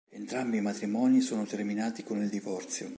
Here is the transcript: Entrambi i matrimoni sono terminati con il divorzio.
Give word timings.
Entrambi 0.09 0.57
i 0.57 0.61
matrimoni 0.61 1.21
sono 1.21 1.45
terminati 1.45 2.03
con 2.03 2.19
il 2.23 2.29
divorzio. 2.29 2.89